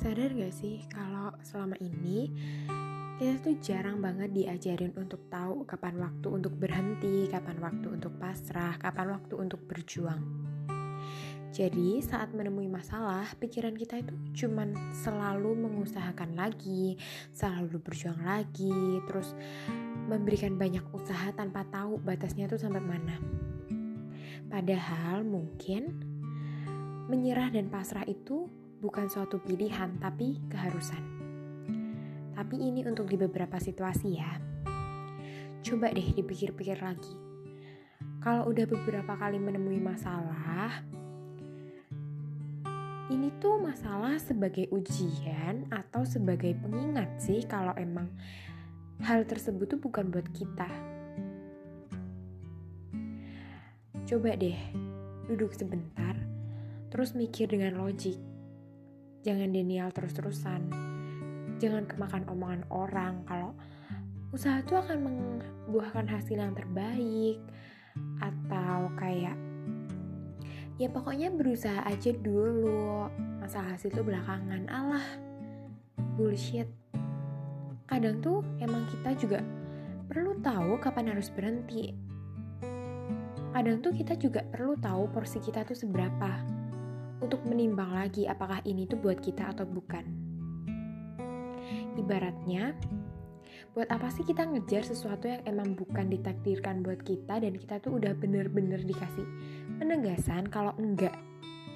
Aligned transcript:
Sadar 0.00 0.32
gak 0.32 0.56
sih 0.56 0.80
kalau 0.88 1.28
selama 1.44 1.76
ini 1.76 2.32
kita 3.20 3.36
tuh 3.44 3.60
jarang 3.60 4.00
banget 4.00 4.32
diajarin 4.32 4.96
untuk 4.96 5.28
tahu 5.28 5.68
kapan 5.68 6.00
waktu 6.00 6.24
untuk 6.24 6.56
berhenti, 6.56 7.28
kapan 7.28 7.60
waktu 7.60 8.00
untuk 8.00 8.16
pasrah, 8.16 8.80
kapan 8.80 9.12
waktu 9.12 9.36
untuk 9.36 9.60
berjuang. 9.68 10.24
Jadi 11.52 12.00
saat 12.00 12.32
menemui 12.32 12.64
masalah, 12.64 13.28
pikiran 13.36 13.76
kita 13.76 14.00
itu 14.00 14.16
cuman 14.40 14.72
selalu 15.04 15.68
mengusahakan 15.68 16.32
lagi, 16.32 16.96
selalu 17.36 17.76
berjuang 17.84 18.24
lagi, 18.24 19.04
terus 19.04 19.36
memberikan 20.08 20.56
banyak 20.56 20.96
usaha 20.96 21.28
tanpa 21.36 21.68
tahu 21.68 22.00
batasnya 22.00 22.48
tuh 22.48 22.56
sampai 22.56 22.80
mana. 22.80 23.20
Padahal 24.48 25.28
mungkin 25.28 25.92
menyerah 27.12 27.52
dan 27.52 27.68
pasrah 27.68 28.08
itu 28.08 28.48
bukan 28.80 29.06
suatu 29.12 29.36
pilihan, 29.44 30.00
tapi 30.00 30.40
keharusan. 30.48 31.04
Tapi 32.32 32.56
ini 32.56 32.80
untuk 32.88 33.06
di 33.12 33.20
beberapa 33.20 33.60
situasi 33.60 34.08
ya. 34.16 34.40
Coba 35.60 35.92
deh 35.92 36.16
dipikir-pikir 36.16 36.80
lagi. 36.80 37.12
Kalau 38.24 38.48
udah 38.48 38.64
beberapa 38.64 39.12
kali 39.16 39.36
menemui 39.36 39.76
masalah, 39.80 40.80
ini 43.12 43.28
tuh 43.36 43.60
masalah 43.60 44.16
sebagai 44.16 44.72
ujian 44.72 45.68
atau 45.68 46.08
sebagai 46.08 46.56
pengingat 46.56 47.20
sih 47.20 47.44
kalau 47.44 47.76
emang 47.76 48.08
hal 49.04 49.28
tersebut 49.28 49.76
tuh 49.76 49.80
bukan 49.80 50.08
buat 50.08 50.24
kita. 50.32 50.68
Coba 54.08 54.32
deh 54.36 54.56
duduk 55.28 55.52
sebentar, 55.52 56.16
terus 56.88 57.12
mikir 57.12 57.52
dengan 57.52 57.78
logik 57.84 58.16
jangan 59.20 59.52
denial 59.52 59.92
terus-terusan. 59.92 60.72
Jangan 61.60 61.84
kemakan 61.84 62.24
omongan 62.32 62.62
orang 62.72 63.20
kalau 63.28 63.52
usaha 64.32 64.64
itu 64.64 64.72
akan 64.72 64.98
membuahkan 65.04 66.08
hasil 66.08 66.40
yang 66.40 66.56
terbaik. 66.56 67.36
Atau 68.20 68.92
kayak 68.96 69.36
ya 70.80 70.88
pokoknya 70.88 71.28
berusaha 71.32 71.84
aja 71.84 72.10
dulu. 72.16 73.08
Masalah 73.44 73.76
hasil 73.76 73.92
itu 73.92 74.00
belakangan. 74.00 74.64
Allah 74.72 75.04
bullshit. 76.16 76.68
Kadang 77.84 78.22
tuh 78.24 78.40
emang 78.62 78.86
kita 78.88 79.18
juga 79.18 79.40
perlu 80.08 80.38
tahu 80.40 80.80
kapan 80.80 81.12
harus 81.12 81.28
berhenti. 81.28 81.92
Kadang 83.50 83.82
tuh 83.82 83.90
kita 83.90 84.14
juga 84.14 84.46
perlu 84.46 84.78
tahu 84.78 85.10
porsi 85.10 85.42
kita 85.42 85.66
tuh 85.66 85.74
seberapa 85.74 86.59
untuk 87.20 87.44
menimbang 87.44 87.92
lagi 87.92 88.24
apakah 88.24 88.64
ini 88.64 88.88
tuh 88.88 88.96
buat 88.96 89.20
kita 89.20 89.52
atau 89.52 89.68
bukan. 89.68 90.08
Ibaratnya, 92.00 92.72
buat 93.70 93.86
apa 93.92 94.10
sih 94.10 94.26
kita 94.26 94.48
ngejar 94.48 94.82
sesuatu 94.82 95.30
yang 95.30 95.46
emang 95.46 95.78
bukan 95.78 96.10
ditakdirkan 96.10 96.82
buat 96.82 96.98
kita 97.04 97.38
dan 97.38 97.54
kita 97.54 97.78
tuh 97.78 98.00
udah 98.00 98.16
bener-bener 98.18 98.82
dikasih 98.82 99.22
penegasan 99.78 100.48
kalau 100.48 100.74
enggak, 100.80 101.14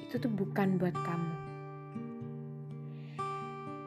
itu 0.08 0.18
tuh 0.18 0.32
bukan 0.32 0.80
buat 0.80 0.96
kamu. 0.96 1.34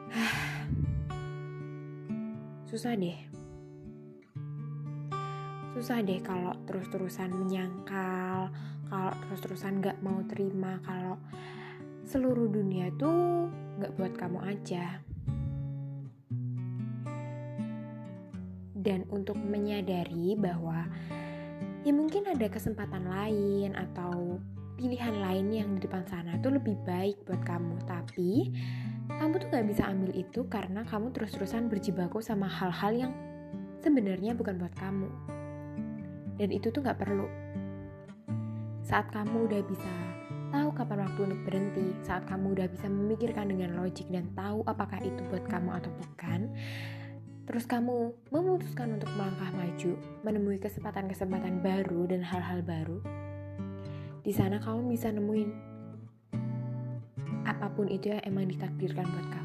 Susah 2.70 2.96
deh. 2.96 3.18
Susah 5.76 6.00
deh 6.00 6.24
kalau 6.24 6.56
terus-terusan 6.64 7.28
menyangkal, 7.28 8.48
kalau 8.88 9.12
terus-terusan 9.28 9.84
gak 9.84 10.00
mau 10.00 10.20
terima 10.24 10.80
kalau 10.84 11.20
seluruh 12.08 12.48
dunia 12.48 12.88
tuh 12.96 13.52
gak 13.78 13.92
buat 14.00 14.12
kamu 14.16 14.40
aja. 14.48 15.04
Dan 18.78 19.04
untuk 19.12 19.36
menyadari 19.36 20.32
bahwa 20.32 20.88
ya 21.84 21.92
mungkin 21.92 22.24
ada 22.32 22.48
kesempatan 22.48 23.04
lain 23.04 23.76
atau 23.76 24.40
pilihan 24.78 25.18
lain 25.18 25.46
yang 25.50 25.68
di 25.76 25.84
depan 25.84 26.06
sana 26.06 26.38
tuh 26.40 26.56
lebih 26.56 26.78
baik 26.88 27.20
buat 27.28 27.44
kamu. 27.44 27.84
Tapi 27.84 28.54
kamu 29.08 29.34
tuh 29.42 29.48
gak 29.52 29.66
bisa 29.68 29.84
ambil 29.90 30.14
itu 30.16 30.46
karena 30.48 30.86
kamu 30.86 31.12
terus-terusan 31.12 31.68
berjibaku 31.68 32.24
sama 32.24 32.48
hal-hal 32.48 32.92
yang 32.94 33.12
sebenarnya 33.84 34.32
bukan 34.32 34.56
buat 34.56 34.72
kamu. 34.78 35.10
Dan 36.38 36.48
itu 36.54 36.70
tuh 36.70 36.86
gak 36.86 37.02
perlu 37.02 37.26
saat 38.88 39.12
kamu 39.12 39.52
udah 39.52 39.60
bisa 39.68 39.92
tahu 40.48 40.72
kapan 40.72 41.04
waktu 41.04 41.20
untuk 41.28 41.40
berhenti, 41.44 41.92
saat 42.00 42.24
kamu 42.24 42.56
udah 42.56 42.72
bisa 42.72 42.88
memikirkan 42.88 43.52
dengan 43.52 43.76
logik 43.76 44.08
dan 44.08 44.32
tahu 44.32 44.64
apakah 44.64 44.96
itu 45.04 45.20
buat 45.28 45.44
kamu 45.44 45.76
atau 45.76 45.92
bukan, 45.92 46.48
terus 47.44 47.68
kamu 47.68 48.16
memutuskan 48.32 48.96
untuk 48.96 49.12
melangkah 49.12 49.52
maju, 49.52 49.92
menemui 50.24 50.56
kesempatan-kesempatan 50.56 51.60
baru 51.60 52.08
dan 52.08 52.24
hal-hal 52.24 52.64
baru, 52.64 53.04
di 54.24 54.32
sana 54.32 54.56
kamu 54.56 54.88
bisa 54.88 55.12
nemuin 55.12 55.50
apa 57.44 57.68
pun 57.68 57.92
itu 57.92 58.08
yang 58.08 58.24
emang 58.24 58.48
ditakdirkan 58.48 59.04
buat 59.04 59.28
kamu. 59.28 59.37